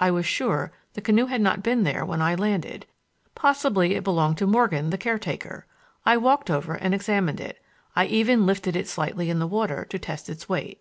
[0.00, 2.84] I was sure the canoe had not been there when I landed.
[3.36, 5.66] Possibly it belonged to Morgan, the caretaker.
[6.04, 7.62] I walked over and examined it.
[7.94, 10.80] I even lifted it slightly in the water to test its weight.